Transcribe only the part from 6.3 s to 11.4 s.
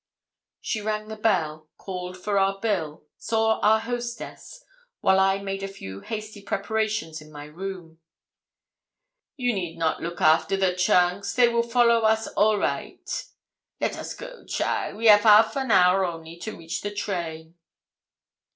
prepartions in my room. 'You need not look after the trunks